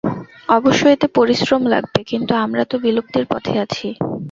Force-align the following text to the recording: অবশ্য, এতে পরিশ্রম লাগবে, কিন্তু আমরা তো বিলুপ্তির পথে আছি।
অবশ্য, 0.49 0.81
এতে 0.87 1.07
পরিশ্রম 1.15 1.61
লাগবে, 1.67 1.99
কিন্তু 2.03 2.33
আমরা 2.35 2.63
তো 2.65 2.75
বিলুপ্তির 2.79 3.25
পথে 3.25 3.53
আছি। 3.59 3.87